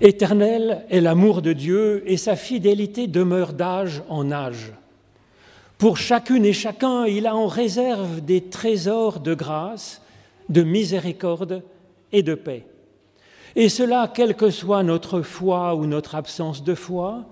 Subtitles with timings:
[0.00, 4.72] Éternel est l'amour de Dieu et sa fidélité demeure d'âge en âge.
[5.78, 10.02] Pour chacune et chacun, il a en réserve des trésors de grâce,
[10.50, 11.62] de miséricorde
[12.12, 12.66] et de paix.
[13.56, 17.24] Et cela, quelle que soit notre foi ou notre absence de foi,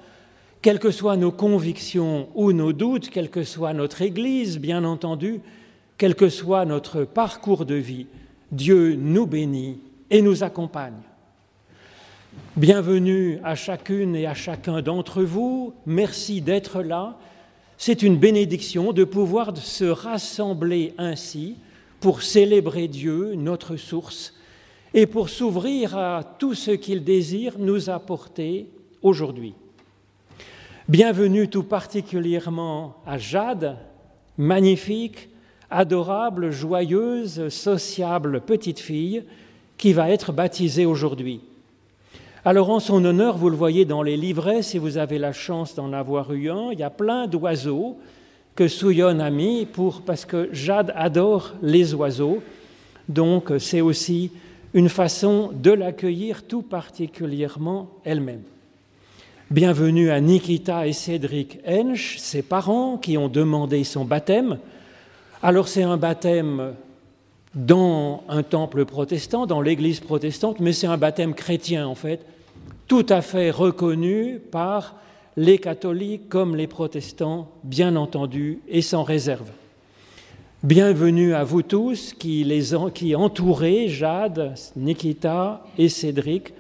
[0.63, 5.43] quelles que soient nos convictions ou nos doutes, quelle que soit notre Église, bien entendu,
[5.99, 8.07] quel que soit notre parcours de vie,
[8.53, 11.03] Dieu nous bénit et nous accompagne.
[12.57, 15.75] Bienvenue à chacune et à chacun d'entre vous.
[15.87, 17.19] Merci d'être là.
[17.79, 21.57] C'est une bénédiction de pouvoir se rassembler ainsi
[21.99, 24.35] pour célébrer Dieu, notre source,
[24.95, 28.69] et pour s'ouvrir à tout ce qu'il désire nous apporter
[29.03, 29.55] aujourd'hui.
[30.89, 33.77] Bienvenue tout particulièrement à Jade,
[34.39, 35.29] magnifique,
[35.71, 39.25] adorable, joyeuse, sociable petite fille
[39.77, 41.41] qui va être baptisée aujourd'hui.
[42.47, 45.75] Alors en son honneur, vous le voyez dans les livrets, si vous avez la chance
[45.75, 47.97] d'en avoir eu un, il y a plein d'oiseaux
[48.55, 52.43] que Souillon a mis pour, parce que Jade adore les oiseaux.
[53.09, 54.31] Donc c'est aussi
[54.75, 58.43] une façon de l'accueillir tout particulièrement elle-même.
[59.51, 64.59] Bienvenue à Nikita et Cédric Hensch, ses parents qui ont demandé son baptême.
[65.43, 66.75] Alors c'est un baptême
[67.55, 72.21] dans un temple protestant, dans l'église protestante, mais c'est un baptême chrétien en fait,
[72.87, 74.97] tout à fait reconnu par
[75.37, 79.51] les catholiques comme les protestants, bien entendu, et sans réserve.
[80.63, 86.55] Bienvenue à vous tous qui, les, qui entourez Jade, Nikita et Cédric,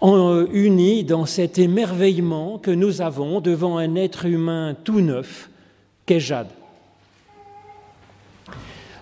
[0.00, 5.48] en, unis dans cet émerveillement que nous avons devant un être humain tout neuf
[6.04, 6.50] qu'est Jade.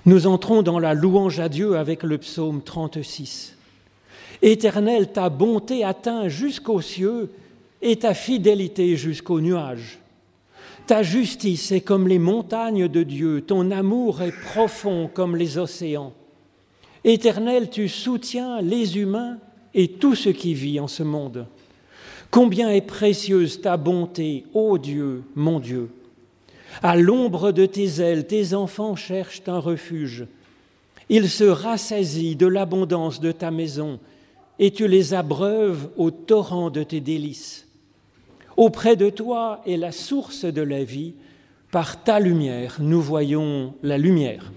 [0.05, 3.56] Nous entrons dans la louange à Dieu avec le psaume 36.
[4.43, 7.31] Éternel, ta bonté atteint jusqu'aux cieux
[7.81, 10.01] et ta fidélité jusqu'aux nuages.
[10.87, 16.13] Ta justice est comme les montagnes de Dieu, ton amour est profond comme les océans.
[17.05, 19.39] Éternel, tu soutiens les humains
[19.75, 21.47] et tout ce qui vit en ce monde.
[22.33, 25.91] Combien est précieuse ta bonté, ô Dieu, mon Dieu.
[26.83, 30.27] À l'ombre de tes ailes, tes enfants cherchent un refuge.
[31.08, 34.01] Ils se rassasient de l'abondance de ta maison
[34.62, 37.67] et tu les abreuves au torrent de tes délices.
[38.56, 41.14] Auprès de toi est la source de la vie,
[41.73, 44.52] par ta lumière nous voyons la lumière.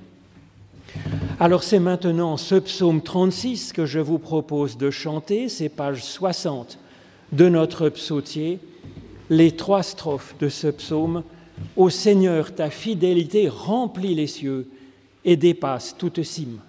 [1.40, 6.78] Alors c'est maintenant ce psaume 36 que je vous propose de chanter, c'est page 60
[7.32, 8.60] de notre psautier,
[9.32, 11.24] les trois strophes de ce psaume.
[11.76, 14.70] Ô Seigneur, ta fidélité remplit les cieux
[15.24, 16.60] et dépasse toute cime.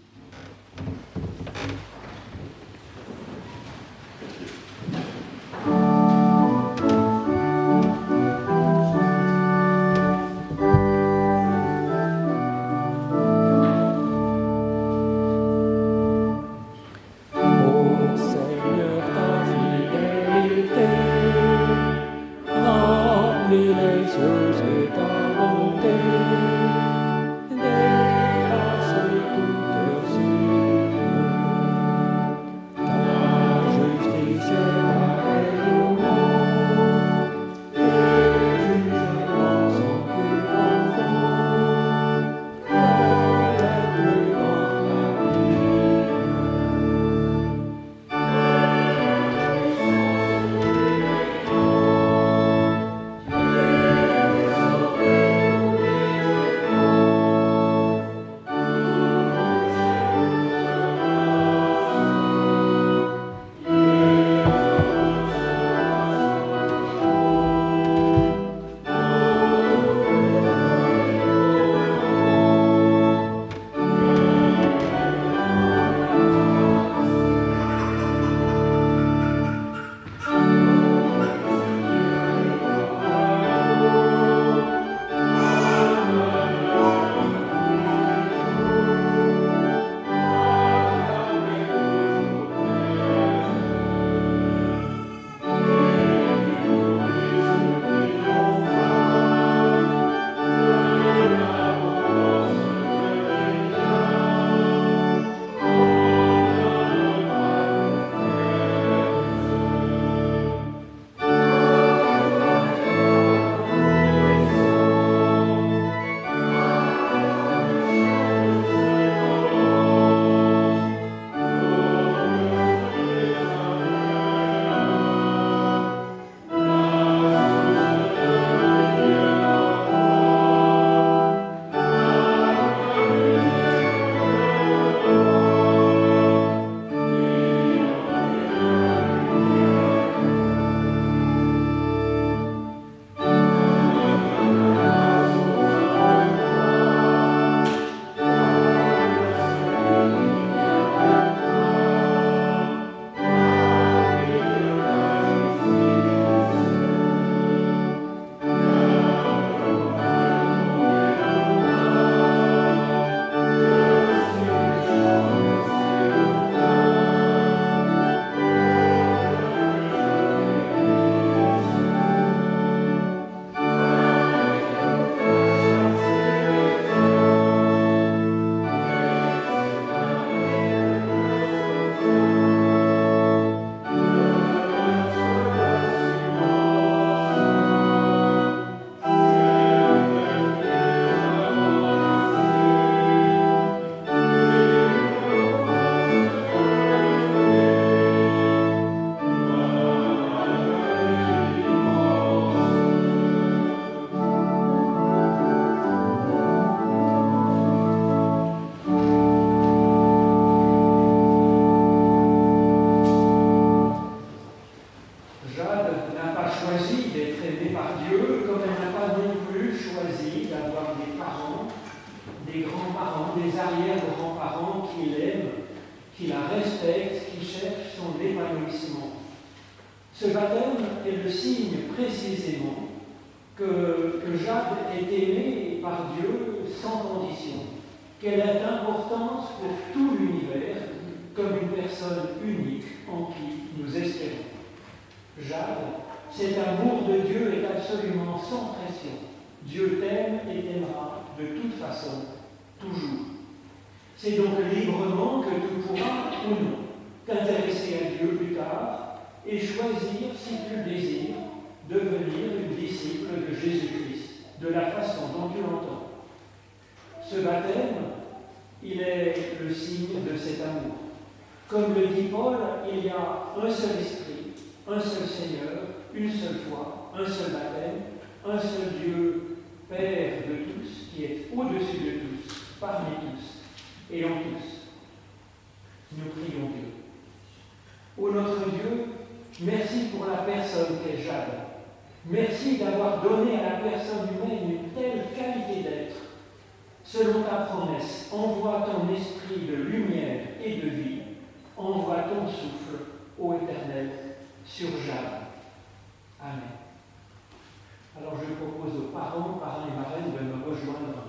[309.17, 311.25] Parents, parents et marraines de me rejoindre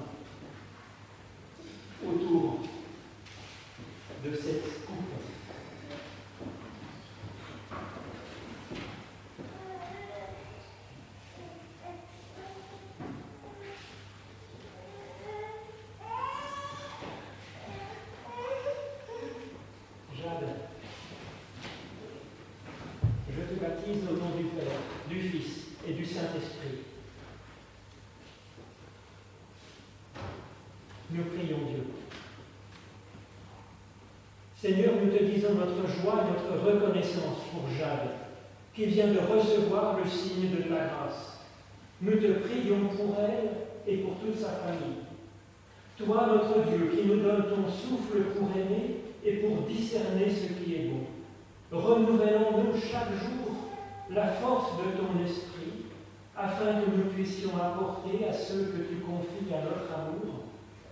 [2.06, 2.60] autour
[4.24, 4.98] de cette coupe.
[20.18, 20.56] Jade,
[23.30, 24.66] je te baptise au nom du Père,
[25.10, 26.84] du Fils et du Saint-Esprit.
[31.10, 31.86] Nous prions Dieu.
[34.68, 38.10] Seigneur, nous te disons notre joie et notre reconnaissance pour Jade,
[38.76, 41.40] qui vient de recevoir le signe de ta grâce.
[42.02, 43.48] Nous te prions pour elle
[43.88, 45.08] et pour toute sa famille.
[45.98, 50.76] Toi, notre Dieu, qui nous donne ton souffle pour aimer et pour discerner ce qui
[50.76, 51.08] est bon,
[51.72, 53.72] renouvellons-nous chaque jour
[54.10, 55.86] la force de ton esprit,
[56.36, 60.44] afin que nous puissions apporter à ceux que tu confies à notre amour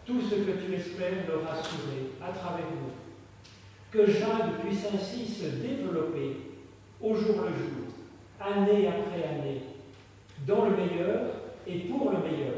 [0.06, 3.05] tout ce que tu espères leur assurer à travers nous.
[3.96, 6.36] Que Jade puisse ainsi se développer
[7.02, 7.88] au jour le jour,
[8.42, 9.62] année après année,
[10.46, 11.22] dans le meilleur
[11.66, 12.56] et pour le meilleur,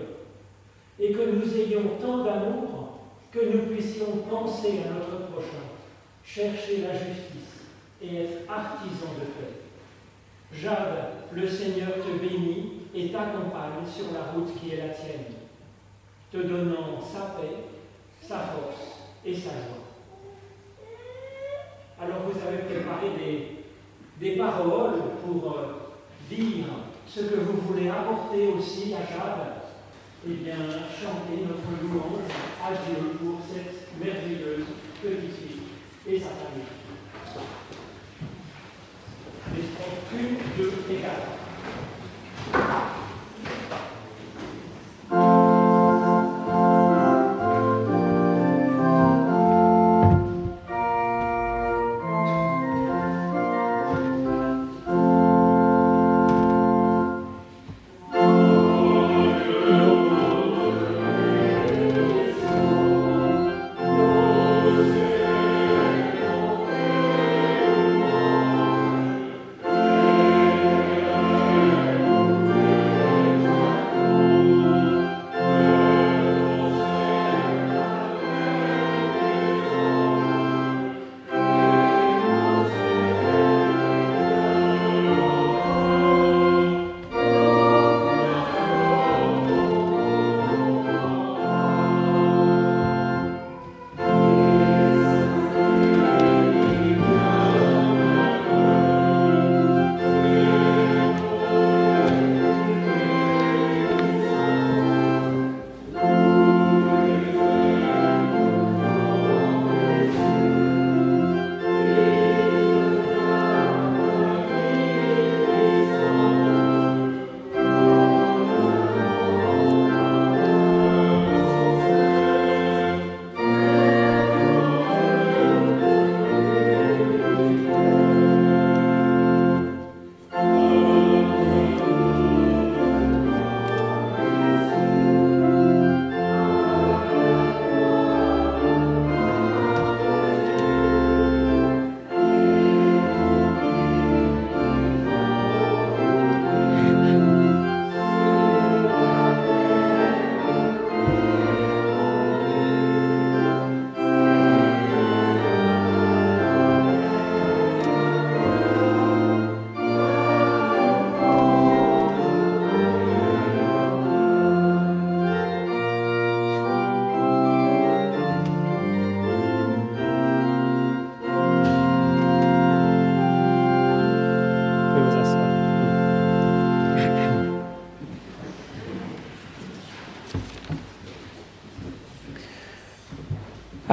[1.00, 3.01] et que nous ayons tant d'amour
[3.32, 5.62] que nous puissions penser à notre prochain,
[6.25, 7.67] chercher la justice
[8.01, 9.53] et être artisans de paix.
[10.51, 15.36] Jade, le Seigneur te bénit et t'accompagne sur la route qui est la tienne,
[16.32, 17.58] te donnant sa paix,
[18.24, 19.88] sa force et sa joie.
[22.00, 23.10] Alors vous avez préparé
[24.20, 25.89] des, des paroles pour euh,
[26.29, 26.65] dire
[27.08, 29.53] ce que vous voulez apporter aussi à Jade.
[30.25, 32.24] Eh bien, chanter notre louange
[32.63, 34.65] à Dieu pour cette merveilleuse
[35.01, 35.62] petite fille
[36.08, 36.65] et sa famille.
[39.56, 41.47] Les strophes 1, 2 et 4.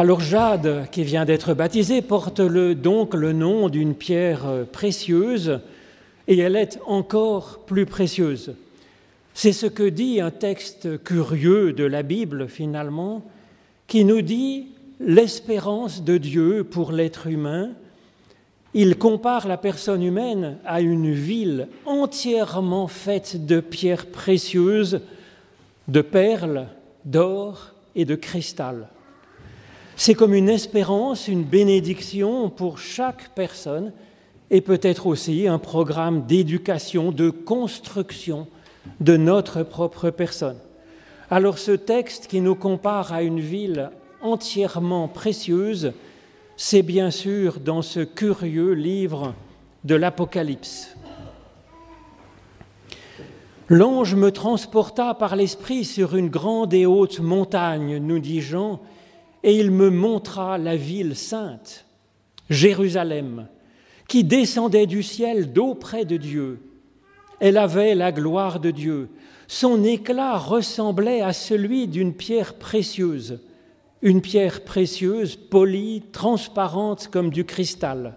[0.04, 5.61] Alors Jade, qui vient d'être baptisée, porte le, donc le nom d'une pierre précieuse
[6.28, 8.54] et elle est encore plus précieuse.
[9.32, 13.23] C'est ce que dit un texte curieux de la Bible finalement,
[13.87, 14.66] qui nous dit
[15.00, 17.70] l'espérance de Dieu pour l'être humain.
[18.75, 25.00] Il compare la personne humaine à une ville entièrement faite de pierres précieuses,
[25.88, 26.66] de perles,
[27.06, 28.88] d'or et de cristal.
[29.96, 33.92] C'est comme une espérance, une bénédiction pour chaque personne
[34.50, 38.48] et peut-être aussi un programme d'éducation, de construction
[39.00, 40.58] de notre propre personne.
[41.30, 45.92] Alors ce texte qui nous compare à une ville entièrement précieuse,
[46.56, 49.34] c'est bien sûr dans ce curieux livre
[49.84, 50.96] de l'Apocalypse.
[53.68, 58.80] L'ange me transporta par l'esprit sur une grande et haute montagne, nous dit Jean,
[59.44, 61.84] et il me montra la ville sainte,
[62.48, 63.46] Jérusalem,
[64.08, 66.60] qui descendait du ciel d'auprès de Dieu.
[67.40, 69.10] Elle avait la gloire de Dieu.
[69.46, 73.40] Son éclat ressemblait à celui d'une pierre précieuse,
[74.00, 78.16] une pierre précieuse, polie, transparente comme du cristal.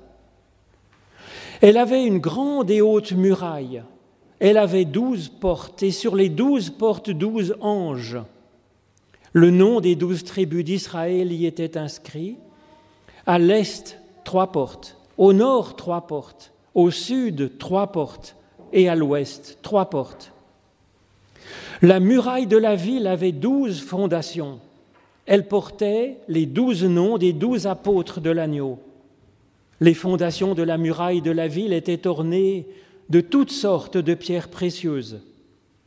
[1.60, 3.84] Elle avait une grande et haute muraille.
[4.40, 8.18] Elle avait douze portes, et sur les douze portes douze anges.
[9.38, 12.38] Le nom des douze tribus d'Israël y était inscrit.
[13.28, 14.98] À l'est, trois portes.
[15.16, 16.52] Au nord, trois portes.
[16.74, 18.36] Au sud, trois portes.
[18.74, 20.32] Et à l'ouest, trois portes.
[21.84, 24.60] La muraille de la ville avait douze fondations.
[25.28, 28.80] Elle portait les douze noms des douze apôtres de l'agneau.
[29.82, 32.66] Les fondations de la muraille de la ville étaient ornées
[33.12, 35.22] de toutes sortes de pierres précieuses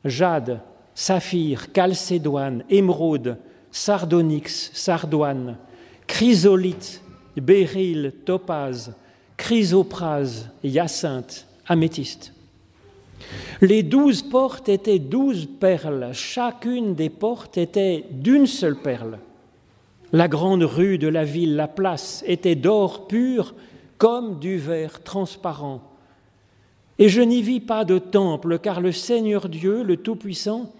[0.04, 0.61] jade,
[1.00, 3.38] saphir, chalcédoine, émeraude,
[3.73, 5.57] sardonyx, sardoine,
[6.07, 7.00] chrysolite,
[7.38, 8.95] béryl, topaze,
[9.38, 12.35] chrysoprase, hyacinthe, améthyste.
[13.62, 19.19] Les douze portes étaient douze perles, chacune des portes était d'une seule perle.
[20.12, 23.54] La grande rue de la ville, la place, était d'or pur
[23.97, 25.80] comme du verre transparent.
[26.99, 30.71] Et je n'y vis pas de temple, car le Seigneur Dieu, le Tout-Puissant,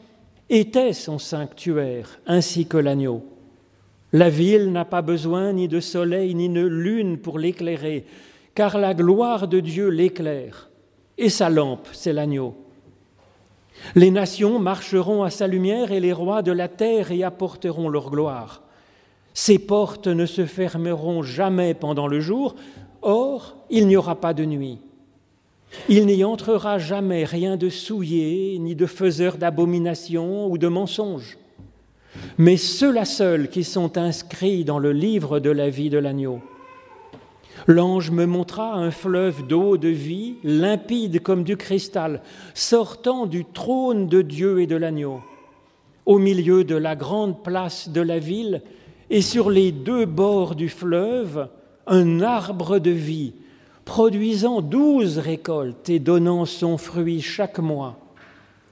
[0.51, 3.25] était son sanctuaire, ainsi que l'agneau.
[4.13, 8.05] La ville n'a pas besoin ni de soleil ni de lune pour l'éclairer,
[8.57, 10.69] car la gloire de Dieu l'éclaire,
[11.17, 12.57] et sa lampe, c'est l'agneau.
[13.95, 18.11] Les nations marcheront à sa lumière et les rois de la terre y apporteront leur
[18.11, 18.63] gloire.
[19.33, 22.57] Ses portes ne se fermeront jamais pendant le jour,
[23.03, 24.81] or il n'y aura pas de nuit.
[25.89, 31.39] Il n'y entrera jamais rien de souillé, ni de faiseur d'abomination ou de mensonge.
[32.39, 36.41] Mais ceux-là seuls qui sont inscrits dans le livre de la vie de l'agneau.
[37.67, 42.23] L'ange me montra un fleuve d'eau de vie, limpide comme du cristal,
[42.55, 45.21] sortant du trône de Dieu et de l'agneau.
[46.07, 48.63] Au milieu de la grande place de la ville
[49.11, 51.49] et sur les deux bords du fleuve,
[51.87, 53.35] un arbre de vie
[53.91, 57.99] produisant douze récoltes et donnant son fruit chaque mois.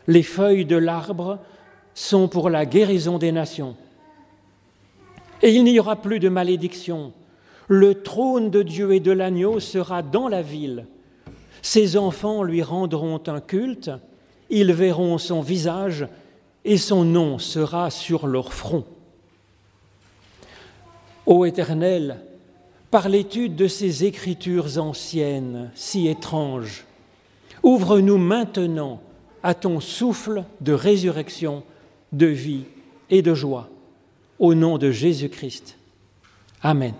[0.06, 1.40] Les feuilles de l'arbre
[1.92, 3.74] sont pour la guérison des nations.
[5.42, 7.12] Et il n'y aura plus de malédiction.
[7.66, 10.86] Le trône de Dieu et de l'agneau sera dans la ville.
[11.62, 13.90] Ses enfants lui rendront un culte,
[14.50, 16.06] ils verront son visage
[16.64, 18.84] et son nom sera sur leur front.
[21.26, 22.20] Ô Éternel,
[22.90, 26.84] par l'étude de ces écritures anciennes si étranges.
[27.62, 29.00] Ouvre-nous maintenant
[29.42, 31.62] à ton souffle de résurrection,
[32.12, 32.64] de vie
[33.10, 33.68] et de joie.
[34.38, 35.76] Au nom de Jésus-Christ.
[36.62, 36.94] Amen.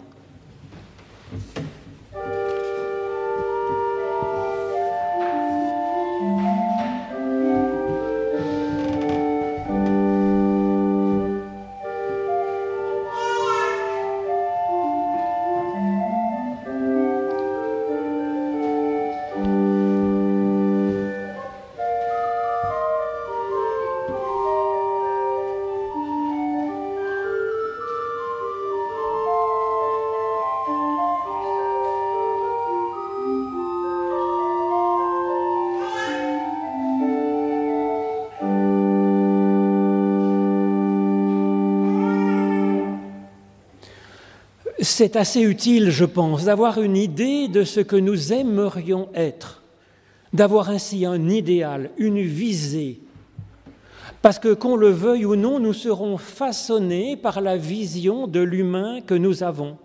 [44.98, 49.62] C'est assez utile, je pense, d'avoir une idée de ce que nous aimerions être,
[50.32, 52.98] d'avoir ainsi un idéal, une visée.
[54.22, 59.00] Parce que qu'on le veuille ou non, nous serons façonnés par la vision de l'humain
[59.00, 59.76] que nous avons,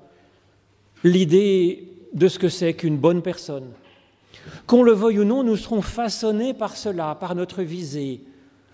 [1.04, 3.67] l'idée de ce que c'est qu'une bonne personne.
[4.65, 8.21] Qu'on le veuille ou non, nous serons façonnés par cela, par notre visée,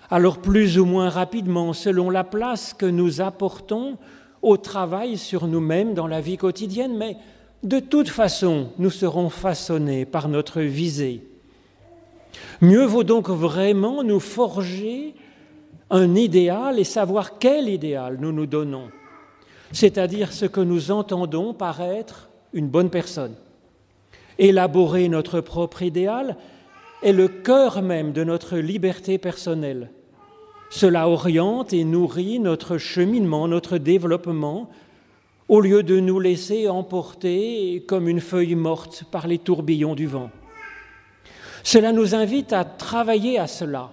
[0.10, 3.98] alors plus ou moins rapidement, selon la place que nous apportons
[4.42, 7.18] au travail sur nous-mêmes dans la vie quotidienne, mais
[7.64, 11.24] de toute façon, nous serons façonnés par notre visée.
[12.62, 15.14] Mieux vaut donc vraiment nous forger
[15.90, 18.90] un idéal et savoir quel idéal nous nous donnons,
[19.72, 23.36] c'est-à-dire ce que nous entendons par être une bonne personne.
[24.38, 26.38] Élaborer notre propre idéal
[27.02, 29.92] est le cœur même de notre liberté personnelle.
[30.70, 34.70] Cela oriente et nourrit notre cheminement, notre développement,
[35.48, 40.30] au lieu de nous laisser emporter comme une feuille morte par les tourbillons du vent.
[41.64, 43.90] Cela nous invite à travailler à cela,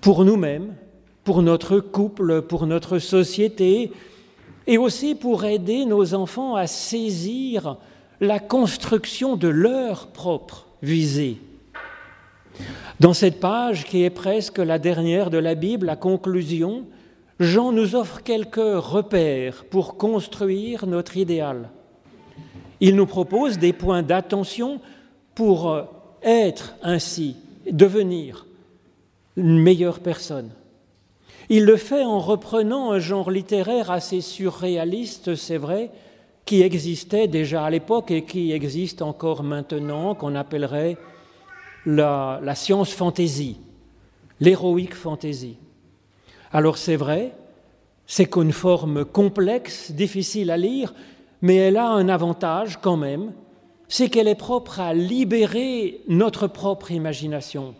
[0.00, 0.74] pour nous-mêmes,
[1.22, 3.92] pour notre couple, pour notre société,
[4.66, 7.76] et aussi pour aider nos enfants à saisir
[8.20, 11.38] la construction de leur propre visée.
[13.00, 16.84] Dans cette page, qui est presque la dernière de la Bible, la conclusion,
[17.38, 21.70] Jean nous offre quelques repères pour construire notre idéal.
[22.80, 24.80] Il nous propose des points d'attention
[25.34, 25.84] pour
[26.22, 27.36] être ainsi,
[27.70, 28.46] devenir
[29.36, 30.50] une meilleure personne.
[31.48, 35.90] Il le fait en reprenant un genre littéraire assez surréaliste, c'est vrai,
[36.44, 40.96] qui existait déjà à l'époque et qui existe encore maintenant, qu'on appellerait
[41.86, 43.58] la, science fantasy,
[44.40, 45.56] l'héroïque fantasy.
[46.52, 47.34] Alors c'est vrai,
[48.06, 50.94] c'est qu'une forme complexe, difficile à lire,
[51.42, 53.32] mais elle a un avantage quand même,
[53.88, 57.74] c'est qu'elle est propre à libérer notre propre imagination.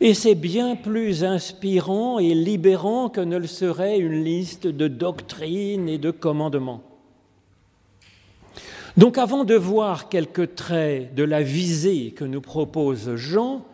[0.00, 5.88] Et c'est bien plus inspirant et libérant que ne le serait une liste de doctrines
[5.88, 6.82] et de commandements.
[8.96, 13.64] Donc avant de voir quelques traits de la visée que nous propose Jean,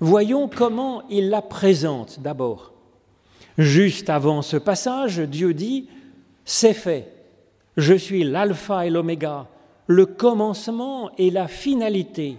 [0.00, 2.72] voyons comment il la présente d'abord.
[3.58, 5.88] Juste avant ce passage, Dieu dit,
[6.44, 7.12] C'est fait,
[7.76, 9.48] je suis l'alpha et l'oméga,
[9.86, 12.36] le commencement et la finalité.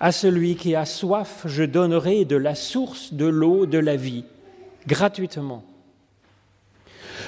[0.00, 4.24] À celui qui a soif, je donnerai de la source de l'eau de la vie,
[4.86, 5.64] gratuitement.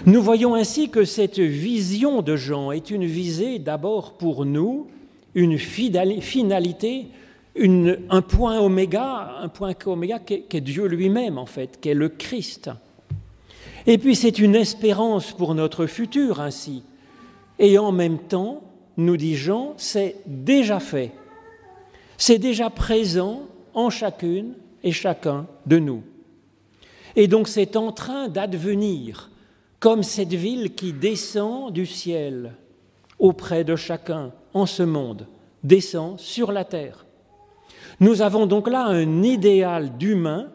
[0.07, 4.87] Nous voyons ainsi que cette vision de Jean est une visée d'abord pour nous,
[5.35, 7.07] une finalité,
[7.57, 12.09] un point oméga, un point oméga qui est Dieu lui-même en fait, qui est le
[12.09, 12.71] Christ.
[13.87, 16.83] Et puis c'est une espérance pour notre futur ainsi.
[17.59, 18.63] Et en même temps,
[18.97, 21.13] nous dit Jean, c'est déjà fait.
[22.17, 23.43] C'est déjà présent
[23.75, 26.03] en chacune et chacun de nous.
[27.17, 29.31] Et donc c'est en train d'advenir,
[29.81, 32.55] comme cette ville qui descend du ciel
[33.19, 35.27] auprès de chacun en ce monde,
[35.63, 37.05] descend sur la terre.
[38.01, 40.49] Nous avons donc là un idéal d'humain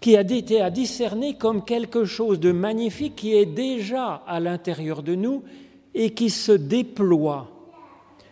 [0.00, 5.02] qui a été à discerner comme quelque chose de magnifique qui est déjà à l'intérieur
[5.02, 5.42] de nous
[5.94, 7.48] et qui se déploie,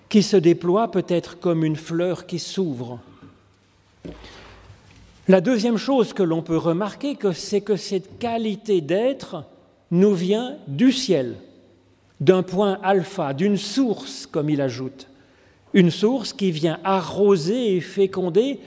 [0.09, 3.01] qui se déploie peut-être comme une fleur qui s'ouvre.
[5.29, 9.45] La deuxième chose que l'on peut remarquer, c'est que cette qualité d'être
[9.91, 11.37] nous vient du ciel,
[12.21, 15.09] d'un point alpha, d'une source, comme il ajoute,
[15.75, 18.61] une source qui vient arroser et féconder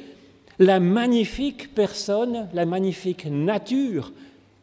[0.60, 4.12] la magnifique personne, la magnifique nature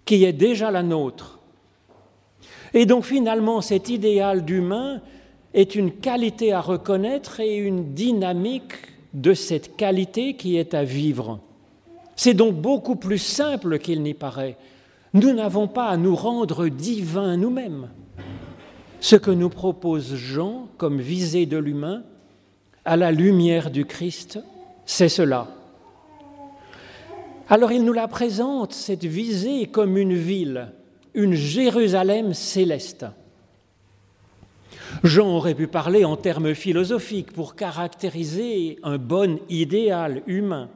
[0.05, 1.40] qui est déjà la nôtre.
[2.75, 5.01] Et donc finalement, cet idéal d'humain
[5.55, 8.75] est une qualité à reconnaître et une dynamique
[9.14, 11.40] de cette qualité qui est à vivre.
[12.14, 14.57] C'est donc beaucoup plus simple qu'il n'y paraît.
[15.16, 17.88] Nous n'avons pas à nous rendre divins nous-mêmes.
[19.00, 22.02] Ce que nous propose Jean comme visée de l'humain,
[22.85, 24.38] à la lumière du Christ,
[24.85, 25.48] c'est cela.
[27.48, 30.74] Alors il nous la présente, cette visée, comme une ville,
[31.14, 33.07] une Jérusalem céleste.
[35.02, 40.68] Jean aurait pu parler en termes philosophiques pour caractériser un bon idéal humain.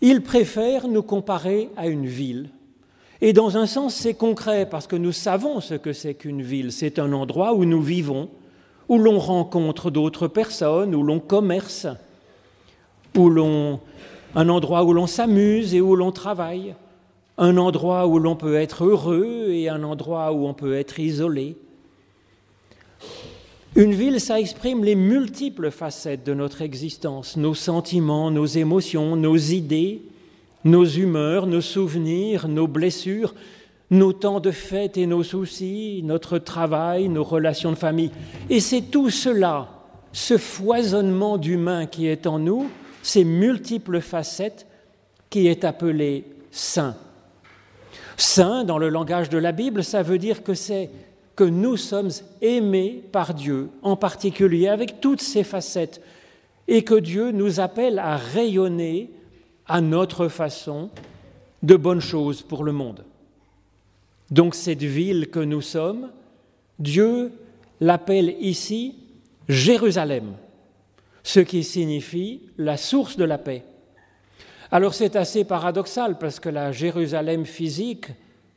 [0.00, 2.48] Il préfère nous comparer à une ville.
[3.20, 6.72] Et dans un sens, c'est concret parce que nous savons ce que c'est qu'une ville.
[6.72, 8.28] C'est un endroit où nous vivons,
[8.88, 11.86] où l'on rencontre d'autres personnes, où l'on commerce,
[13.16, 13.80] où l'on
[14.34, 16.74] un endroit où l'on s'amuse et où l'on travaille,
[17.38, 21.56] un endroit où l'on peut être heureux et un endroit où on peut être isolé.
[23.76, 29.36] Une ville, ça exprime les multiples facettes de notre existence, nos sentiments, nos émotions, nos
[29.36, 30.02] idées,
[30.64, 33.34] nos humeurs, nos souvenirs, nos blessures,
[33.90, 38.10] nos temps de fête et nos soucis, notre travail, nos relations de famille.
[38.50, 39.68] Et c'est tout cela,
[40.12, 42.68] ce foisonnement d'humain qui est en nous,
[43.02, 44.66] ces multiples facettes,
[45.30, 46.96] qui est appelé saint.
[48.16, 50.90] Saint, dans le langage de la Bible, ça veut dire que c'est
[51.36, 52.10] que nous sommes
[52.42, 56.02] aimés par Dieu, en particulier avec toutes ces facettes,
[56.66, 59.10] et que Dieu nous appelle à rayonner
[59.68, 60.90] à notre façon
[61.62, 63.04] de bonnes choses pour le monde.
[64.30, 66.10] Donc cette ville que nous sommes,
[66.78, 67.32] Dieu
[67.80, 68.96] l'appelle ici
[69.48, 70.34] Jérusalem,
[71.22, 73.64] ce qui signifie la source de la paix.
[74.70, 78.08] Alors c'est assez paradoxal parce que la Jérusalem physique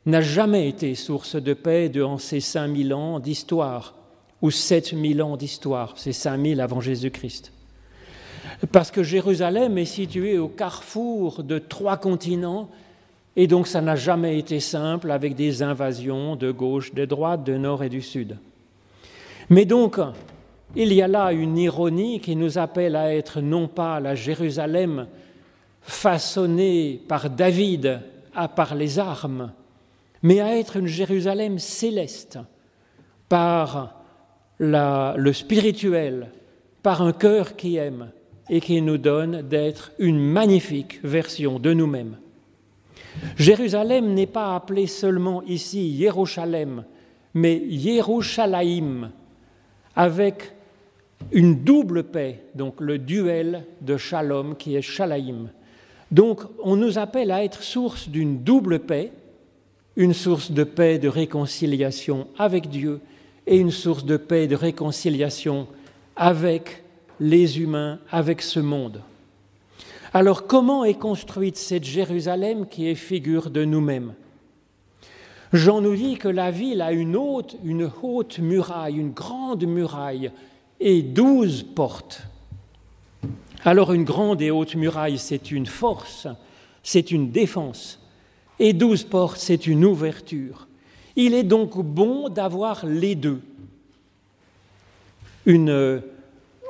[0.04, 3.94] n'a jamais été source de paix durant ces 5000 ans d'histoire,
[4.42, 7.52] ou 7000 ans d'histoire, c'est 5000 avant Jésus-Christ.
[8.70, 12.68] Parce que Jérusalem est située au carrefour de trois continents,
[13.34, 17.56] et donc ça n'a jamais été simple avec des invasions de gauche, de droite, de
[17.56, 18.36] nord et du sud.
[19.50, 19.98] Mais donc,
[20.76, 25.06] il y a là une ironie qui nous appelle à être non pas la Jérusalem
[25.80, 28.00] façonnée par David
[28.34, 29.52] à par les armes,
[30.22, 32.38] mais à être une Jérusalem céleste
[33.28, 34.02] par
[34.58, 36.28] le spirituel,
[36.82, 38.10] par un cœur qui aime
[38.50, 42.16] et qui nous donne d'être une magnifique version de nous-mêmes.
[43.36, 46.84] Jérusalem n'est pas appelée seulement ici Jérusalem,
[47.34, 49.10] mais Yerushalayim,
[49.94, 50.52] avec
[51.30, 55.50] une double paix, donc le duel de Shalom qui est Shalaim.
[56.10, 59.12] Donc on nous appelle à être source d'une double paix,
[59.96, 63.00] une source de paix, de réconciliation avec Dieu
[63.46, 65.66] et une source de paix, de réconciliation
[66.16, 66.81] avec
[67.22, 69.00] les humains, avec ce monde.
[70.12, 74.12] Alors comment est construite cette Jérusalem qui est figure de nous-mêmes?
[75.52, 77.56] Jean nous dit que la ville a une haute,
[78.40, 80.32] muraille, une grande muraille
[80.80, 82.22] et douze portes.
[83.64, 86.26] Alors une grande et haute muraille, c'est une force,
[86.82, 88.00] c'est une défense,
[88.58, 90.66] et douze portes, c'est une ouverture.
[91.14, 93.40] Il est donc bon d'avoir les deux.
[95.46, 96.02] Une,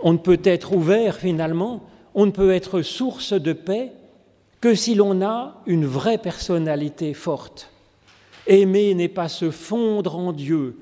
[0.02, 1.82] on ne peut être ouvert finalement
[2.14, 3.92] on ne peut être source de paix
[4.60, 7.70] que si l'on a une vraie personnalité forte.
[8.46, 10.78] Aimer n'est pas se fondre en Dieu,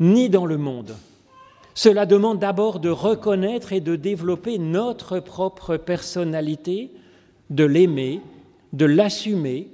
[0.00, 0.96] ni dans le monde.
[1.74, 6.92] Cela demande d'abord de reconnaître et de développer notre propre personnalité,
[7.50, 8.20] de l'aimer,
[8.72, 9.68] de l'assumer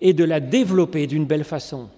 [0.00, 1.88] et de la développer d'une belle façon.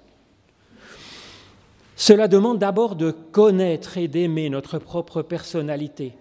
[1.96, 6.12] Cela demande d'abord de connaître et d'aimer notre propre personnalité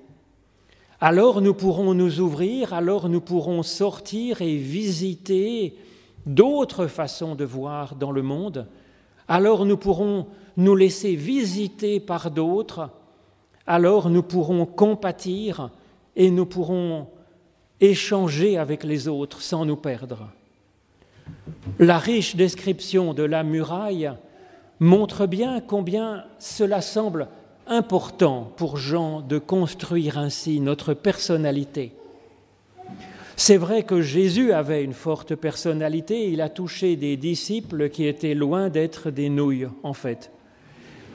[1.06, 5.78] alors nous pourrons nous ouvrir, alors nous pourrons sortir et visiter
[6.26, 8.66] d'autres façons de voir dans le monde,
[9.28, 10.26] alors nous pourrons
[10.58, 12.90] nous laisser visiter par d'autres,
[13.68, 15.70] alors nous pourrons compatir
[16.16, 17.06] et nous pourrons
[17.80, 20.30] échanger avec les autres sans nous perdre.
[21.78, 24.12] La riche description de la muraille
[24.80, 27.28] montre bien combien cela semble
[27.68, 31.94] important pour Jean de construire ainsi notre personnalité.
[33.38, 38.34] C'est vrai que Jésus avait une forte personnalité, il a touché des disciples qui étaient
[38.34, 40.32] loin d'être des nouilles, en fait.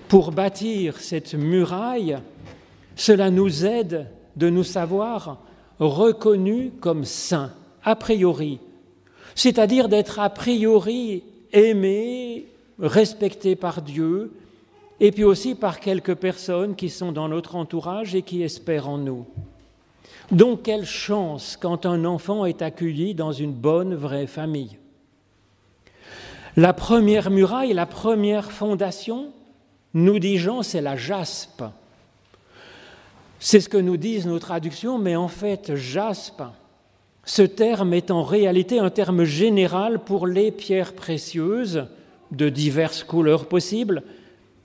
[0.08, 2.18] Pour bâtir cette muraille,
[2.94, 5.42] cela nous aide de nous savoir
[5.78, 7.52] reconnus comme saints,
[7.84, 8.58] a priori,
[9.34, 12.46] c'est-à-dire d'être a priori aimés,
[12.78, 14.32] respectés par Dieu,
[15.00, 18.98] et puis aussi par quelques personnes qui sont dans notre entourage et qui espèrent en
[18.98, 19.26] nous.
[20.30, 24.78] Donc quelle chance quand un enfant est accueilli dans une bonne, vraie famille.
[26.56, 29.30] La première muraille, la première fondation,
[29.94, 31.64] nous dit Jean, c'est la jaspe.
[33.38, 36.42] C'est ce que nous disent nos traductions, mais en fait, jaspe,
[37.24, 41.86] ce terme est en réalité un terme général pour les pierres précieuses
[42.30, 44.02] de diverses couleurs possibles,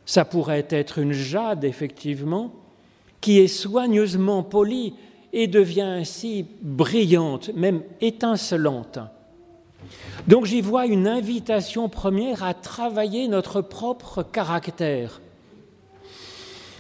[0.06, 2.52] ça pourrait être une jade, effectivement,
[3.22, 4.94] qui est soigneusement polie
[5.34, 9.00] et devient ainsi brillante, même étincelante.
[10.28, 15.22] Donc j'y vois une invitation première à travailler notre propre caractère,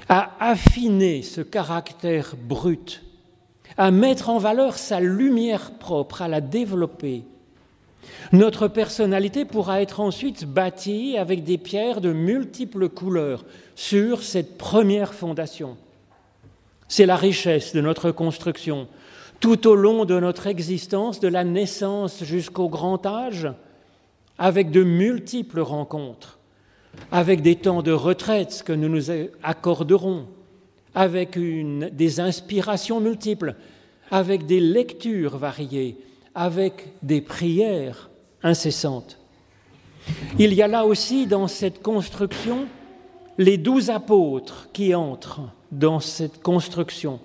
[0.08, 3.04] à affiner ce caractère brut,
[3.78, 7.24] à mettre en valeur sa lumière propre, à la développer,
[8.32, 15.14] notre personnalité pourra être ensuite bâtie avec des pierres de multiples couleurs sur cette première
[15.14, 15.78] fondation.
[16.88, 18.88] C'est la richesse de notre construction.
[19.42, 23.50] tout au long de notre existence, de la naissance jusqu'au grand âge,
[24.38, 26.40] avec de multiples rencontres,
[27.12, 29.12] avec des temps de retraite que nous nous
[29.44, 30.26] accorderons,
[30.96, 33.56] avec des inspirations multiples,
[34.10, 35.98] avec des lectures variées,
[36.34, 38.10] avec des prières
[38.46, 39.18] incessantes.
[40.40, 42.68] Il y a là aussi dans cette construction
[43.38, 47.20] les douze apôtres qui entrent dans cette construction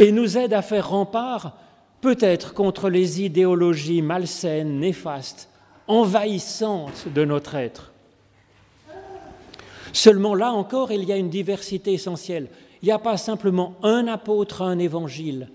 [0.00, 1.56] et nous aident à faire rempart
[2.00, 5.48] peut-être contre les idéologies malsaines, néfastes,
[5.86, 7.92] envahissantes de notre être.
[9.92, 12.48] Seulement là encore, il y a une diversité essentielle.
[12.82, 15.48] Il n'y a pas simplement un apôtre, un évangile.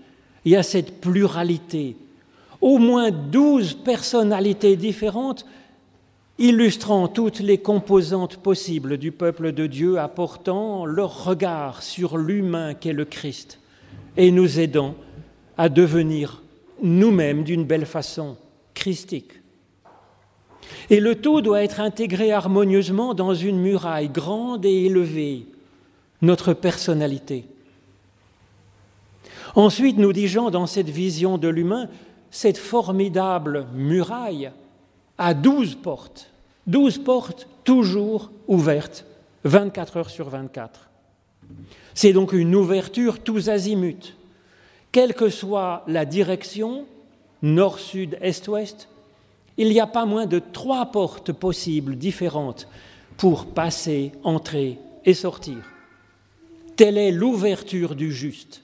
[0.44, 1.96] Il y a cette pluralité.
[2.62, 5.44] Au moins douze personnalités différentes
[6.38, 12.92] illustrant toutes les composantes possibles du peuple de Dieu, apportant leur regard sur l'humain qu'est
[12.92, 13.58] le Christ
[14.16, 14.94] et nous aidant
[15.58, 16.42] à devenir
[16.82, 18.36] nous-mêmes d'une belle façon
[18.74, 19.32] christique.
[20.88, 25.46] Et le tout doit être intégré harmonieusement dans une muraille grande et élevée,
[26.22, 27.44] notre personnalité.
[29.54, 31.88] Ensuite, nous Jean, dans cette vision de l'humain,
[32.32, 34.50] cette formidable muraille
[35.18, 36.30] a douze portes,
[36.66, 39.04] douze portes toujours ouvertes,
[39.44, 40.88] 24 heures sur 24.
[41.94, 44.16] C'est donc une ouverture tous azimuts,
[44.92, 46.86] quelle que soit la direction,
[47.42, 48.88] nord, sud, est, ouest,
[49.58, 52.66] il n'y a pas moins de trois portes possibles différentes
[53.18, 55.58] pour passer, entrer et sortir.
[56.76, 58.62] Telle est l'ouverture du juste.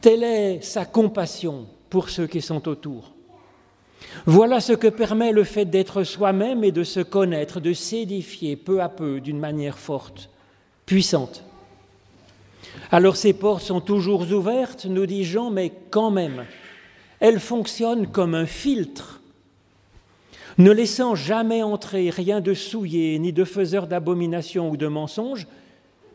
[0.00, 3.12] Telle est sa compassion pour ceux qui sont autour.
[4.24, 8.80] Voilà ce que permet le fait d'être soi-même et de se connaître, de s'édifier peu
[8.80, 10.30] à peu d'une manière forte,
[10.86, 11.44] puissante.
[12.90, 16.46] Alors ces portes sont toujours ouvertes, nous dit Jean, mais quand même,
[17.20, 19.20] elles fonctionnent comme un filtre
[20.56, 25.46] ne laissant jamais entrer rien de souillé, ni de faiseur d'abomination ou de mensonge,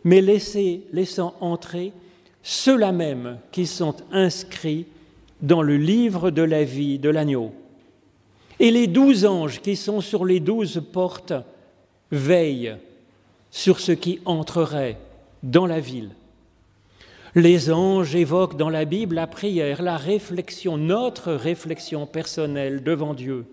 [0.04, 1.94] mais laissant entrer
[2.42, 4.88] ceux-là même qui sont inscrits
[5.42, 7.54] dans le livre de la vie de l'agneau.
[8.60, 11.34] Et les douze anges qui sont sur les douze portes
[12.12, 12.78] veillent
[13.52, 14.98] sur ce qui entrerait
[15.44, 16.12] dans la ville.
[17.36, 23.46] Les anges évoquent dans la Bible la prière, la réflexion, notre réflexion personnelle devant Dieu.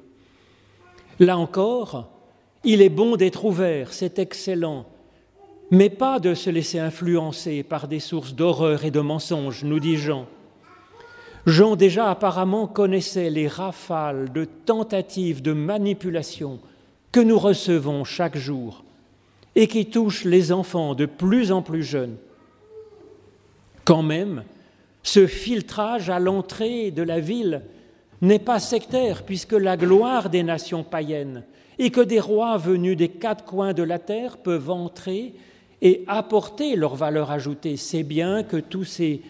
[1.19, 2.09] Là encore,
[2.65, 4.87] il est bon d'être ouvert, c'est excellent,
[5.71, 9.99] mais pas de se laisser influencer par des sources d'horreur et de mensonges, nous dit
[9.99, 10.27] Jean.
[11.47, 16.59] Jean déjà apparemment connaissait les rafales de tentatives de manipulation
[17.13, 18.83] que nous recevons chaque jour
[19.55, 22.17] et qui touchent les enfants de plus en plus jeunes.
[23.85, 24.45] Quand même,
[25.03, 27.63] ce filtrage à l'entrée de la ville
[28.23, 31.45] n'est pas sectaire, puisque la gloire des nations païennes
[31.79, 35.35] et que des rois venus des quatre coins de la terre peuvent entrer
[35.83, 37.77] et apporter leur valeur ajoutée.
[37.77, 39.21] C'est bien que tous ces,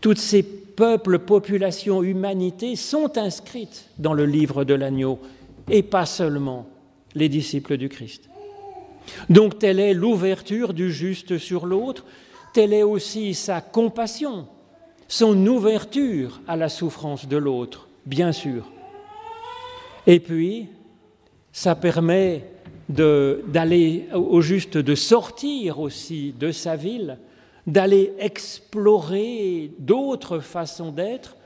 [0.00, 0.42] toutes ces
[0.76, 5.18] peuples, populations, humanités sont inscrites dans le livre de l'agneau,
[5.70, 6.66] et pas seulement
[7.14, 8.28] les disciples du Christ.
[9.28, 12.04] Donc telle est l'ouverture du juste sur l'autre,
[12.52, 14.46] telle est aussi sa compassion,
[15.08, 18.64] son ouverture à la souffrance de l'autre bien sûr.
[20.06, 20.68] Et puis,
[21.52, 22.44] ça permet
[22.88, 27.18] d'aller au juste, de sortir aussi de sa ville,
[27.66, 31.36] d'aller explorer d'autres façons d'être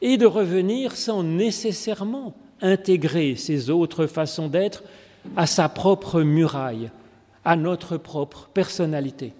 [0.00, 4.82] et de revenir sans nécessairement intégrer ces autres façons d'être
[5.36, 6.90] à sa propre muraille,
[7.44, 9.32] à notre propre personnalité.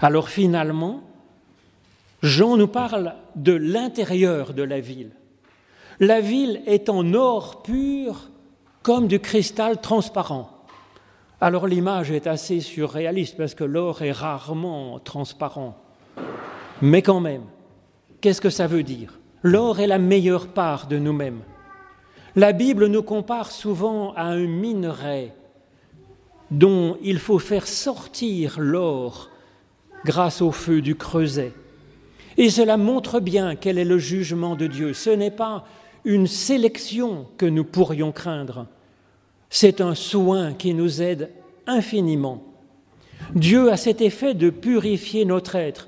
[0.00, 1.02] Alors finalement,
[2.22, 5.10] Jean nous parle de l'intérieur de la ville.
[5.98, 8.30] La ville est en or pur
[8.82, 10.51] comme du cristal transparent.
[11.42, 15.76] Alors l'image est assez surréaliste parce que l'or est rarement transparent.
[16.80, 17.42] Mais quand même,
[18.20, 19.18] qu'est-ce que ça veut dire?
[19.42, 21.40] L'or est la meilleure part de nous-mêmes.
[22.36, 25.32] La Bible nous compare souvent à un minerai
[26.52, 29.28] dont il faut faire sortir l'or
[30.04, 31.52] grâce au feu du creuset.
[32.36, 34.94] Et cela montre bien quel est le jugement de Dieu.
[34.94, 35.64] Ce n'est pas
[36.04, 38.68] une sélection que nous pourrions craindre,
[39.52, 41.30] c'est un soin qui nous aide
[41.68, 42.42] infiniment.
[43.36, 45.86] Dieu a cet effet de purifier notre être,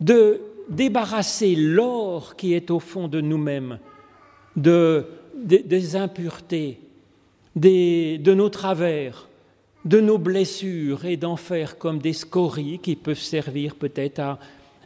[0.00, 3.78] de débarrasser l'or qui est au fond de nous-mêmes,
[4.56, 6.80] de, des impuretés,
[7.56, 9.28] de nos travers,
[9.86, 14.38] de nos blessures et d'en faire comme des scories qui peuvent servir peut-être à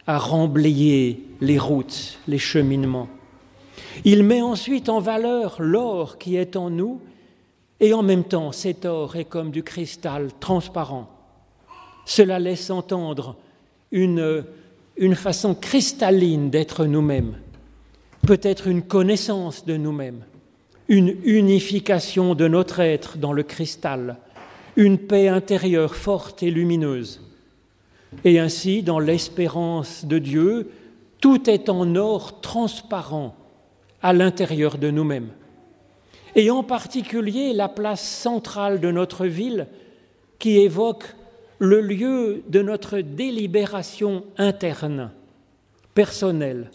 [0.06, 3.08] à remblayer les routes, les cheminements.
[4.04, 7.00] Il met ensuite en valeur l'or qui est en nous,
[7.84, 11.06] et en même temps cet or est comme du cristal transparent.
[12.06, 13.36] Cela laisse entendre
[13.92, 14.42] une,
[15.14, 17.36] façon cristalline d'être nous-mêmes,
[18.26, 20.24] peut-être une connaissance de nous-mêmes,
[20.88, 24.16] une unification de notre être dans le cristal,
[24.76, 27.20] une paix intérieure forte et lumineuse.
[28.24, 30.70] Et ainsi, dans l'espérance de Dieu,
[31.20, 33.36] tout est en or transparent
[34.00, 35.28] à l'intérieur de nous-mêmes.
[36.36, 39.68] Et en particulier la place centrale de notre ville
[40.38, 41.14] qui évoque
[41.58, 45.12] le lieu de notre délibération interne,
[45.94, 46.70] personnelle,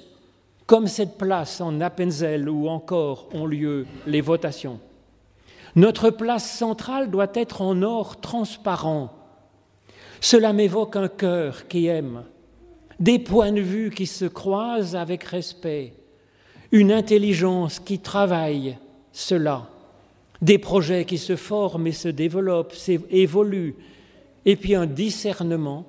[0.66, 4.80] comme cette place en Appenzell où encore ont lieu les votations.
[5.76, 9.14] Notre place centrale doit être en or transparent.
[10.22, 12.24] Cela m'évoque un cœur qui aime,
[13.00, 15.94] des points de vue qui se croisent avec respect,
[16.72, 18.78] une intelligence qui travaille
[19.20, 19.68] cela,
[20.42, 22.74] des projets qui se forment et se développent,
[23.12, 23.76] évoluent,
[24.46, 25.86] et puis un discernement,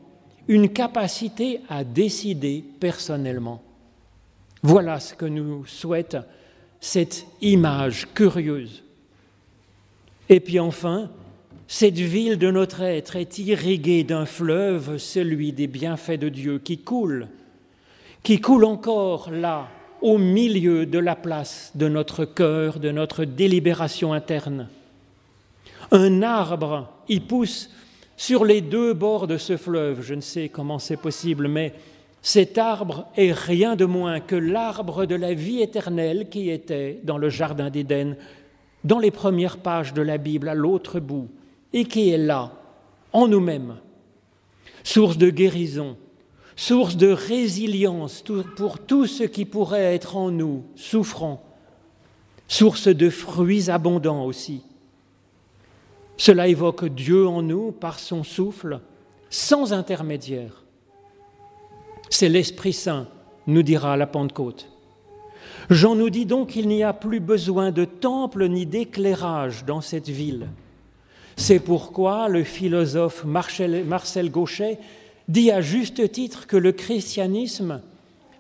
[0.49, 3.63] une capacité à décider personnellement.
[4.63, 6.17] Voilà ce que nous souhaite
[6.81, 8.83] cette image curieuse.
[10.29, 11.09] Et puis enfin,
[11.69, 16.79] cette ville de notre être est irriguée d'un fleuve, celui des bienfaits de Dieu, qui
[16.79, 17.29] coule,
[18.25, 19.69] qui coule encore là,
[20.03, 24.69] au milieu de la place de notre cœur, de notre délibération interne.
[25.91, 27.71] Un arbre y pousse
[28.17, 30.03] sur les deux bords de ce fleuve.
[30.03, 31.75] Je ne sais comment c'est possible, mais
[32.23, 37.19] cet arbre est rien de moins que l'arbre de la vie éternelle qui était dans
[37.19, 38.17] le Jardin d'Éden,
[38.85, 41.29] dans les premières pages de la Bible, à l'autre bout,
[41.73, 42.53] et qui est là,
[43.13, 43.77] en nous-mêmes,
[44.85, 45.97] source de guérison,
[46.61, 48.23] source de résilience
[48.55, 51.43] pour tout ce qui pourrait être en nous souffrant,
[52.49, 54.61] source de fruits abondants aussi.
[56.19, 58.81] Cela évoque Dieu en nous par son souffle,
[59.31, 60.63] sans intermédiaire.
[62.11, 63.09] C'est l'Esprit Saint,
[63.47, 64.69] nous dira la Pentecôte.
[65.71, 70.11] Jean nous dit donc qu'il n'y a plus besoin de temple ni d'éclairage dans cette
[70.11, 70.49] ville.
[71.39, 74.79] C'est pourquoi le philosophe Marcel Gauchet
[75.31, 77.81] dit à juste titre que le christianisme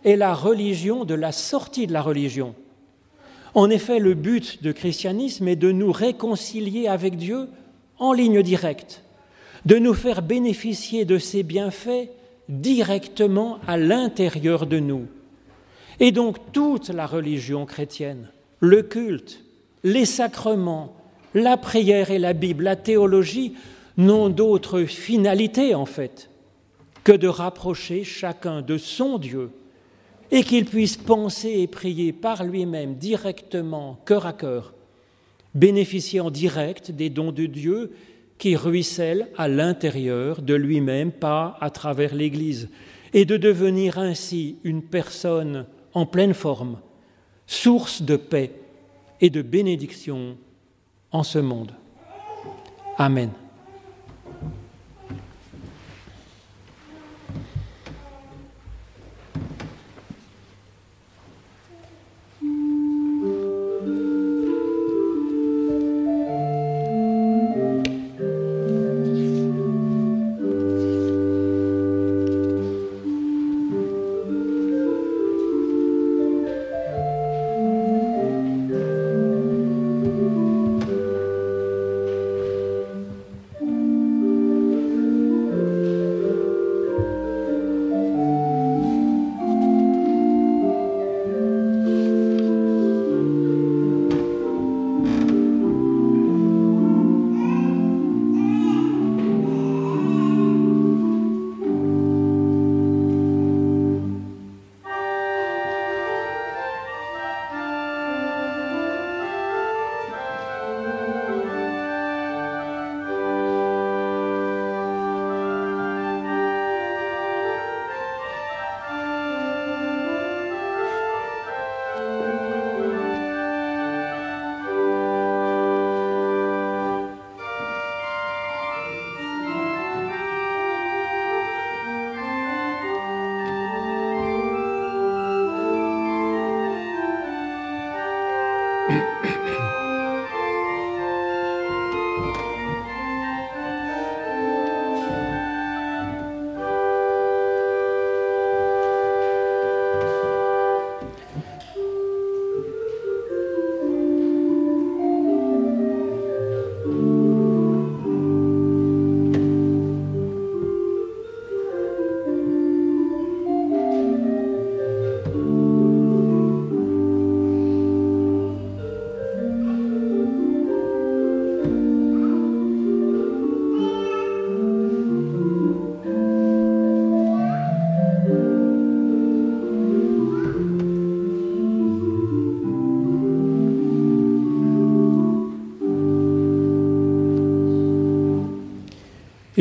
[0.04, 2.54] est la religion de la sortie de la religion.
[3.54, 7.48] En effet, le but du christianisme est de nous réconcilier avec Dieu
[7.98, 9.04] en ligne directe,
[9.66, 12.08] de nous faire bénéficier de ses bienfaits
[12.48, 15.06] directement à l'intérieur de nous.
[16.00, 19.44] Et donc toute la religion chrétienne, le culte,
[19.84, 20.96] les sacrements,
[21.34, 23.54] la prière et la Bible, la théologie,
[23.96, 26.29] n'ont d'autre finalité en fait
[27.10, 29.50] que de rapprocher chacun de son Dieu
[30.30, 34.74] et qu'il puisse penser et prier par lui-même directement, cœur à cœur,
[35.52, 37.90] bénéficier en direct des dons de Dieu
[38.38, 42.68] qui ruissellent à l'intérieur de lui-même, pas à travers l'Église,
[43.12, 46.78] et de devenir ainsi une personne en pleine forme,
[47.44, 48.52] source de paix
[49.20, 50.36] et de bénédiction
[51.10, 51.72] en ce monde.
[52.98, 53.30] Amen.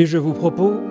[0.00, 0.89] Et je vous propose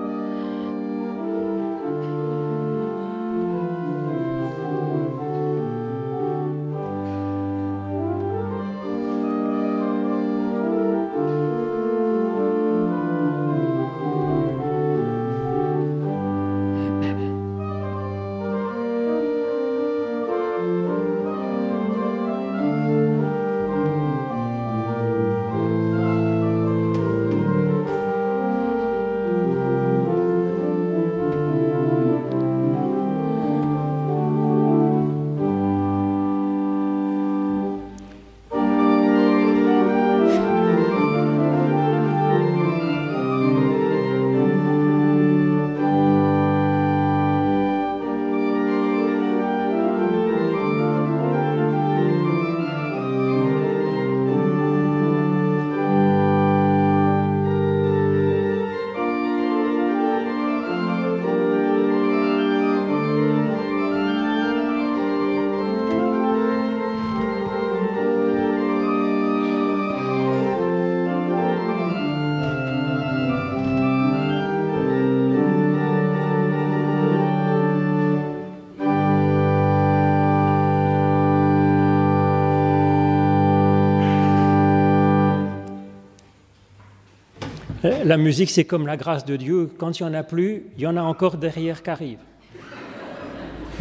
[88.03, 89.69] La musique, c'est comme la grâce de Dieu.
[89.77, 92.19] Quand il n'y en a plus, il y en a encore derrière qui arrive.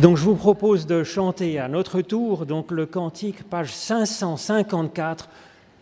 [0.00, 5.28] Donc je vous propose de chanter à notre tour donc le cantique, page 554.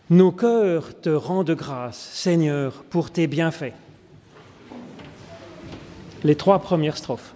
[0.09, 3.73] Nos cœurs te rendent grâce, Seigneur, pour tes bienfaits.
[6.23, 7.33] Les trois premières strophes.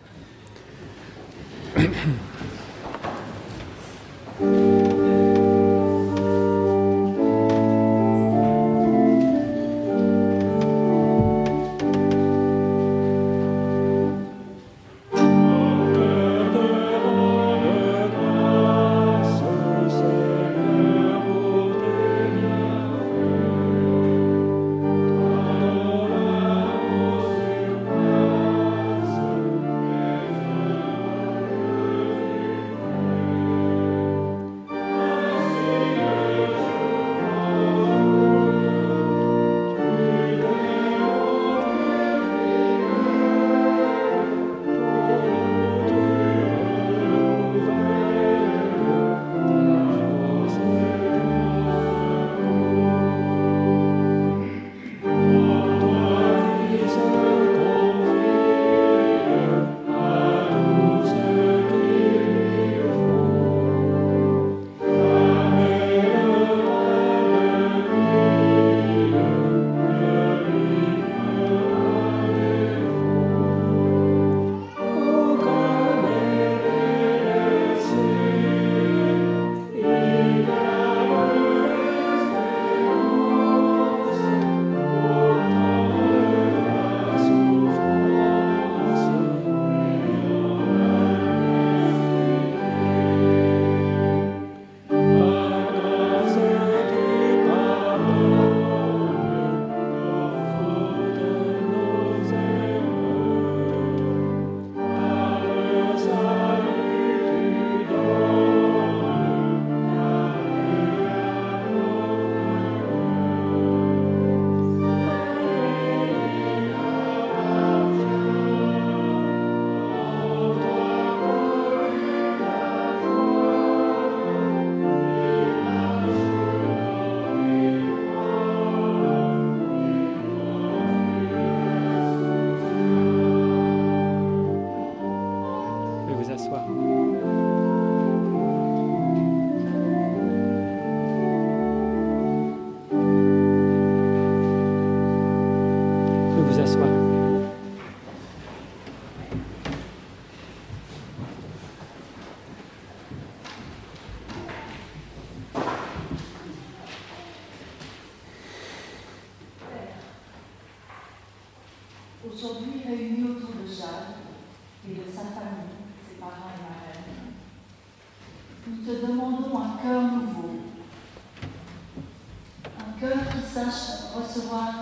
[174.51, 174.80] abençoar.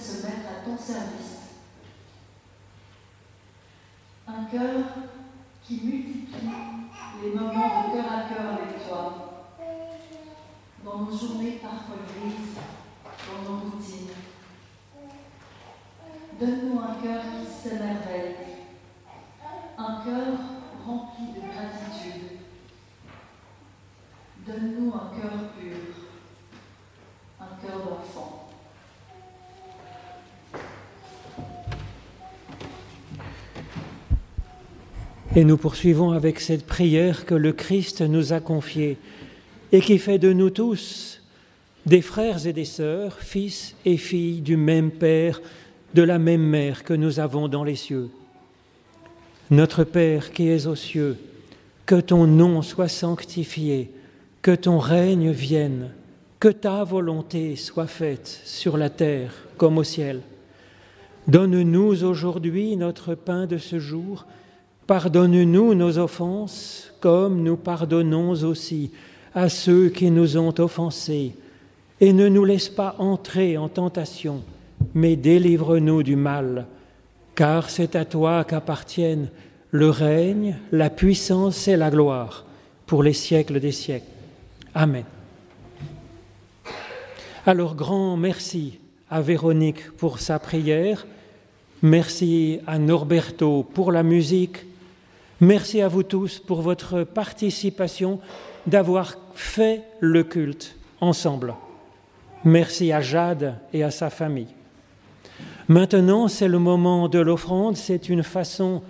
[0.00, 1.38] Se mettre à ton service.
[4.26, 4.84] Un cœur
[5.64, 6.48] qui multiplie
[7.22, 9.24] les moments de cœur à cœur avec toi.
[10.84, 12.56] Dans nos journées parfois grises,
[13.26, 14.10] dans nos routines.
[16.38, 18.36] Donne-nous un cœur qui s'émerveille.
[19.76, 20.38] Un cœur
[20.86, 22.38] rempli de gratitude.
[24.46, 25.76] Donne-nous un cœur pur.
[27.40, 28.47] Un cœur d'enfant.
[35.38, 38.96] Et nous poursuivons avec cette prière que le Christ nous a confiée
[39.70, 41.22] et qui fait de nous tous
[41.86, 45.40] des frères et des sœurs, fils et filles du même Père,
[45.94, 48.10] de la même Mère que nous avons dans les cieux.
[49.52, 51.16] Notre Père qui es aux cieux,
[51.86, 53.92] que ton nom soit sanctifié,
[54.42, 55.92] que ton règne vienne,
[56.40, 60.20] que ta volonté soit faite sur la terre comme au ciel.
[61.28, 64.26] Donne-nous aujourd'hui notre pain de ce jour
[64.88, 68.90] Pardonne-nous nos offenses comme nous pardonnons aussi
[69.34, 71.34] à ceux qui nous ont offensés.
[72.00, 74.42] Et ne nous laisse pas entrer en tentation,
[74.94, 76.64] mais délivre-nous du mal.
[77.34, 79.28] Car c'est à toi qu'appartiennent
[79.72, 82.46] le règne, la puissance et la gloire
[82.86, 84.06] pour les siècles des siècles.
[84.74, 85.04] Amen.
[87.44, 88.78] Alors grand merci
[89.10, 91.06] à Véronique pour sa prière,
[91.82, 94.64] merci à Norberto pour la musique,
[95.40, 98.18] Merci à vous tous pour votre participation,
[98.66, 101.54] d'avoir fait le culte ensemble.
[102.44, 104.48] Merci à Jade et à sa famille.
[105.68, 108.82] Maintenant, c'est le moment de l'offrande, c'est une façon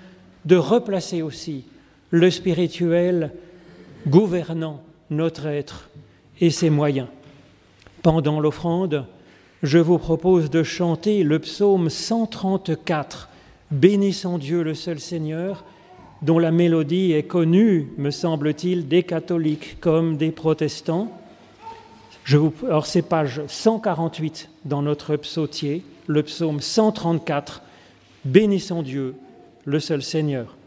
[0.46, 1.64] de replacer aussi
[2.10, 3.32] le spirituel
[4.06, 4.80] gouvernant
[5.10, 5.90] notre être
[6.40, 7.08] et ses moyens.
[8.02, 9.04] Pendant l'offrande,
[9.62, 13.28] je vous propose de chanter le psaume 134,
[13.70, 15.64] Bénissons Dieu le seul Seigneur,
[16.22, 21.12] dont la mélodie est connue, me semble-t-il, des catholiques comme des protestants.
[22.24, 22.52] Je vous,
[22.84, 27.62] c'est page 148 dans notre psautier, le psaume 134,
[28.24, 29.14] Bénissons Dieu,
[29.64, 30.57] le seul Seigneur.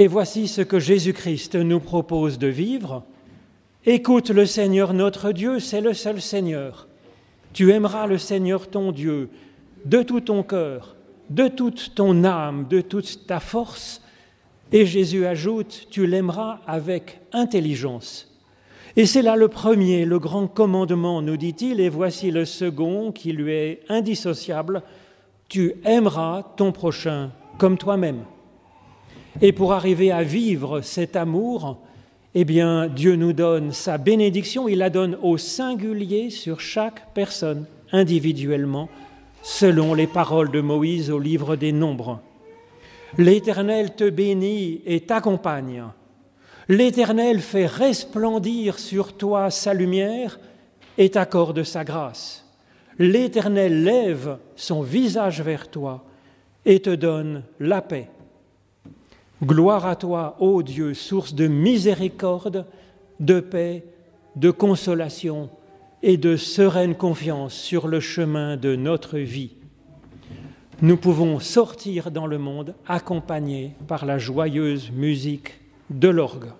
[0.00, 3.02] Et voici ce que Jésus-Christ nous propose de vivre.
[3.84, 6.86] Écoute le Seigneur notre Dieu, c'est le seul Seigneur.
[7.52, 9.28] Tu aimeras le Seigneur ton Dieu
[9.84, 10.94] de tout ton cœur,
[11.30, 14.00] de toute ton âme, de toute ta force.
[14.70, 18.32] Et Jésus ajoute, tu l'aimeras avec intelligence.
[18.94, 23.32] Et c'est là le premier, le grand commandement, nous dit-il, et voici le second qui
[23.32, 24.82] lui est indissociable,
[25.48, 28.22] tu aimeras ton prochain comme toi-même.
[29.40, 31.78] Et pour arriver à vivre cet amour,
[32.34, 37.66] eh bien, Dieu nous donne sa bénédiction, il la donne au singulier sur chaque personne,
[37.92, 38.88] individuellement,
[39.42, 42.20] selon les paroles de Moïse au livre des Nombres.
[43.16, 45.84] L'Éternel te bénit et t'accompagne.
[46.68, 50.40] L'Éternel fait resplendir sur toi sa lumière
[50.98, 52.44] et t'accorde sa grâce.
[52.98, 56.04] L'Éternel lève son visage vers toi
[56.66, 58.08] et te donne la paix.
[59.42, 62.66] Gloire à toi, ô Dieu, source de miséricorde,
[63.20, 63.84] de paix,
[64.34, 65.48] de consolation
[66.02, 69.52] et de sereine confiance sur le chemin de notre vie.
[70.82, 75.60] Nous pouvons sortir dans le monde accompagnés par la joyeuse musique
[75.90, 76.50] de l'orgue.